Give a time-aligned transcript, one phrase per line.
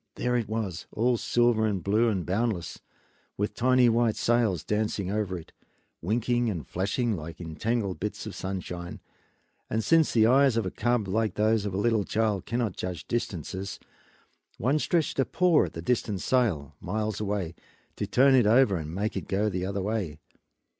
[0.15, 2.81] There it was, all silver and blue and boundless,
[3.37, 5.51] with tiny white sails dancing over it,
[6.01, 8.99] winking and flashing like entangled bits of sunshine;
[9.69, 13.05] and since the eyes of a cub, like those of a little child, cannot judge
[13.07, 13.79] distances,
[14.57, 17.53] one stretched a paw at the nearest sail, miles away,
[17.95, 20.17] to turn it over and make it go the other way.